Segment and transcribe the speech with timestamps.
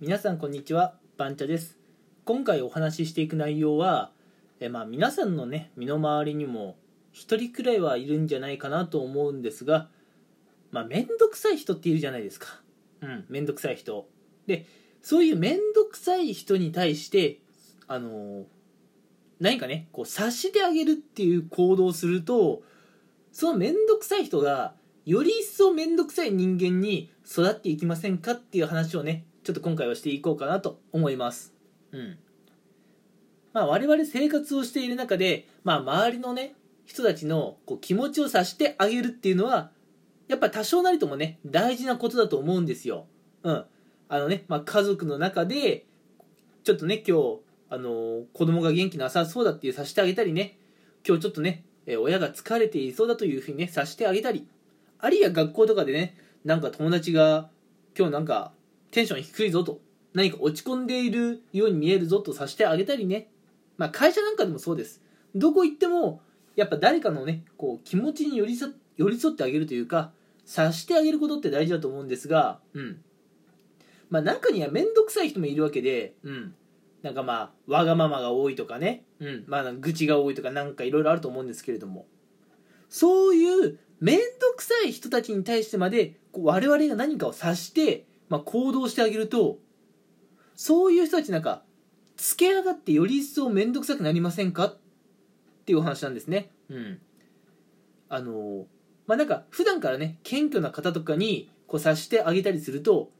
[0.00, 1.76] 皆さんこんにちはバンチャです。
[2.24, 4.12] 今回お話ししていく内容は
[4.58, 6.78] えまあ皆さんのね身の回りにも
[7.12, 9.88] 一人くらいはいるんじゃないかなと思うんですが
[10.70, 12.62] まあ面倒くさい人っているじゃないですか。
[13.02, 14.08] うん面倒くさい人。
[14.46, 14.64] で
[15.02, 17.40] そういう面倒くさい人に対して
[17.86, 18.46] あの
[19.38, 22.62] 何かねこう察してあげるっていう行動をすると
[23.32, 24.72] その面倒くさい人が
[25.10, 31.52] より一層面倒くさい人間に育っていきませんかっていう話をねちょっと今回はしていこうかなと思います。
[31.90, 32.16] うん。
[33.52, 36.54] まあ我々生活をしている中でまあ周りのね
[36.86, 39.72] 人たちのこう気持ちを察してあげるっていうのは
[40.28, 43.06] やっぱ多少なりともね大事なことだと思うんですよ。
[43.42, 43.64] うん。
[44.08, 45.86] あのね、まあ、家族の中で
[46.62, 50.56] ちょっとね今日あの子供が元気なさそうだっていうさしてあげたりね
[51.04, 51.64] 今日ちょっとね
[52.00, 54.46] 親が疲れていそうだというふうにねさしてあげたり
[55.00, 57.50] あるいは学校とかでねなんか友達が
[57.96, 58.52] 今日なんか
[58.90, 59.80] テンション低いぞと
[60.14, 63.28] 何か落ち込んでいるように見えるぞとさしてあげたりね。
[63.76, 65.00] まあ会社なんかでもそうです。
[65.34, 66.20] どこ行っても
[66.56, 70.10] やっぱ誰かのねこう気持ちに寄り添寄り添ってあげるというか
[70.44, 73.00] 察してあげることって大事だと思うんですがうん。
[74.10, 76.54] まあ中には面倒くさい人もいるわけでうん。
[77.02, 79.44] なんかまあわがままが多いとかね、うん。
[79.46, 82.06] まあ、愚痴が多いとかなんかいろいろあると思うんですけれども。
[82.90, 89.58] そういう面倒くさい人たちに対してまでこう我々が何かを察して、まあ、行動してあげると
[90.56, 91.62] そういう人たちなんか
[92.16, 94.66] つけ上がってより一層面倒くさくなりませんか？
[94.66, 94.78] っ
[95.64, 96.50] ていうお話なんですね。
[96.68, 96.98] うん、
[98.08, 98.66] あの
[99.06, 103.10] まあなんか普段からね謙虚な方とかにこう察してあげたりすると、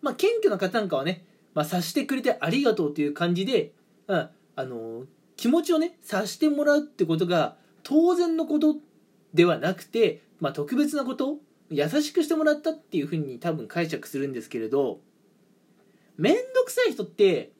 [0.00, 3.72] まあ、謙虚な方なんかはねまあ、察してくれてありがとうという感じで、
[4.06, 5.02] うん、あの
[5.36, 8.76] 気持ちをね察してもらうってことが当然のこと
[9.34, 11.38] ではなくて、まあ、特別なこと
[11.70, 14.98] 優しくしてもらったっていうふうに多分解釈するんですけれど
[16.16, 17.52] 面倒くさい人って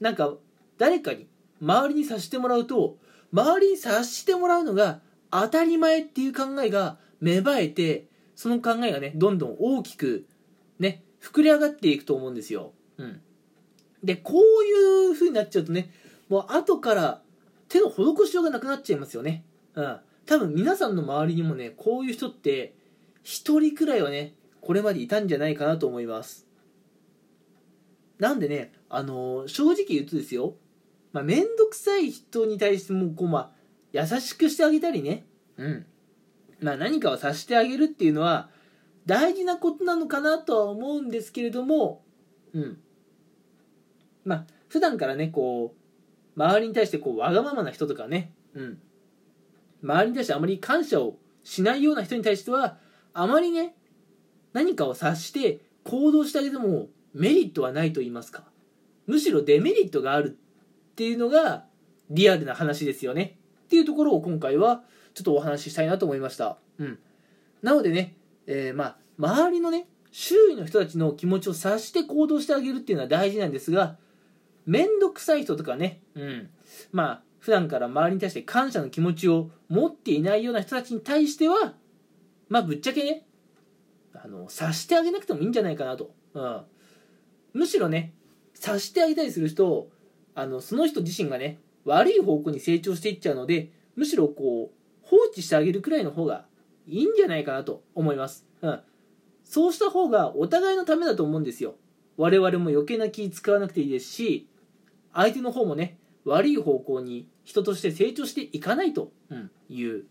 [0.00, 0.34] なんか
[0.76, 1.26] 誰かに
[1.60, 2.98] 周りに察してもらうと
[3.32, 5.00] 周りに察してもらうのが
[5.30, 10.26] 当たり前っていう考えが芽生えてその考えがねどんどん大きく
[10.78, 12.72] ね膨れ上がっていくと思うんですよ。
[12.98, 13.20] うん、
[14.04, 15.90] でこういう風になっちゃうとね
[16.28, 17.22] もう後から
[17.68, 19.44] 手の施しようがなくなっちゃいますよね、
[19.74, 22.74] うん、多分皆さんの周りにもねこういう人って
[23.24, 26.46] 1人くらいはねこれまでいたんじゃないかなと思います。
[28.18, 30.54] なんでねあのー、正直言うとですよ
[31.12, 33.50] まあ、めんどくさい人に対してもこう、まあ、
[33.92, 35.86] 優しくしてあげたりね、うん。
[36.60, 38.50] まあ、何かをさしてあげるっていうのは
[39.06, 42.02] 大事なことなのかなとは思うんですけれども、
[42.52, 42.78] うん、
[44.24, 45.74] まあ普段からねこ
[46.36, 48.78] う周りに対してこうわがままな人とかね、うん、
[49.82, 52.76] 周りに対してあまり感謝をしないような人に対しては
[53.14, 53.74] あまりね
[54.52, 58.44] 何かを察して行動してあげてもメリットはないと言いますか。
[59.06, 60.36] むしろデメリットがある
[60.92, 61.64] っていうのが
[62.10, 63.38] リアルな話ですよね。
[63.64, 64.82] っていうところを今回は
[65.14, 66.98] ちょっとお話ししたいなと思いました、うん、
[67.60, 68.14] なのでね、
[68.46, 73.96] えー、まあ周りのね周囲の人たちの気持ちを察して行動してあげるっていうのは大事なんですが
[74.64, 76.50] 面倒くさい人とかね、うん、
[76.92, 81.72] まあ普段から周りに対して感謝の気持ちを持っていないような人たちに対しては
[82.50, 83.24] まあぶっちゃけね
[84.12, 86.60] あの察してあげなくてもいいんじゃないかなと、うん、
[87.54, 88.12] むしろね
[88.52, 89.88] 察してあげたりする人
[90.34, 96.44] あのその人自身がね悪い方向に成長していっちゃうのでむしろこう放置してあげるくらいの方が
[96.86, 98.80] いいんじゃないかなと思います、うん、
[99.42, 101.76] そうした方がお互いのためだと思うんですよ。
[102.18, 104.50] 我々も余計な気使わなくていいですし
[105.14, 109.10] 相手の方もね悪い方向に人として成長していかないと
[109.70, 110.04] いう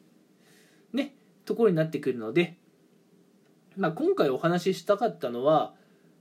[0.92, 1.14] ね
[1.46, 2.58] ところになってくるので、
[3.76, 5.76] まあ、今回お話ししたかったのは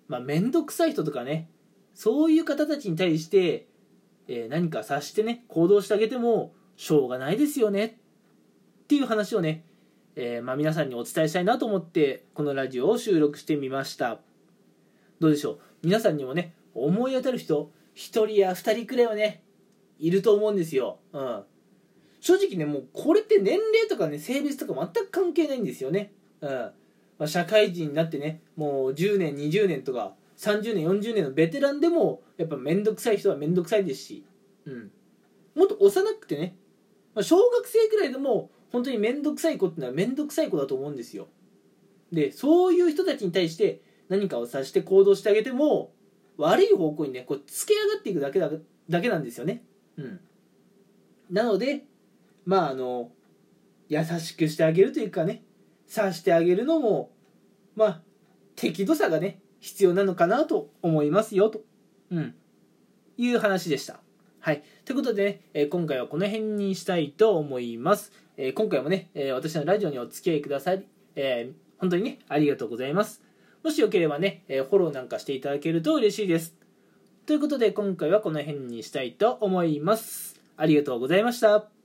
[0.09, 1.49] まあ、面倒くさい人とかね
[1.95, 3.67] そういう方たちに対して、
[4.29, 9.65] えー、何か察してね行動してあげてもしょうがないですよねっていう話をね、
[10.15, 14.21] えー、まあ、皆さんにお伝えしたいなと思ってこのラジオを収録してみました。
[15.19, 15.59] どうでしょう？
[15.83, 19.43] 皆さんにもね思い当たる人1人や2人くらいはね
[19.99, 21.43] いると思うんですよ、うん、
[22.21, 26.51] 正直ねもうこれって年齢とかね性別とか全く関係ないんですよね、うん。
[26.51, 26.73] ま
[27.21, 34.25] あ、社会人になってねもう10年20年とか30年40年のベテランでもやっぱ面倒くさい人は面倒くさいですし、
[34.67, 34.91] うん、
[35.55, 36.57] もっと幼くてね、
[37.15, 41.29] まあ、小学生くらいでも本当に面倒くさい子ってのは面倒くさい子だと思うんですよ。
[42.13, 45.93] でそういう人たちに対して何かを察して行動してあげても
[46.37, 48.51] 悪い方向にねこうつけ上がっていくだけだ
[48.89, 49.65] だけなんですよね。
[49.99, 50.21] うん
[51.31, 51.85] なので
[52.45, 53.11] まああの
[53.89, 55.43] 優しくしてあげるというかね
[55.89, 57.11] 察してあげるのも
[57.75, 58.01] まあ
[58.55, 61.61] 適度さがね必要なのかなと思いますよと、
[62.11, 62.35] うん、
[63.17, 64.01] いう話でした。
[64.39, 64.63] はい。
[64.85, 68.13] ということでね、え今回はこの辺にしたいと思います。
[68.37, 73.23] え今回もね、え私のラジオにお付き合いくださり、え本当にね、ありがとうございます。
[73.65, 76.55] もしよければね、えフォローなんかしていただけると嬉しいです。
[77.27, 80.41] ということで今回はこの辺にしたいと思います。
[80.57, 81.76] ありがとうございました。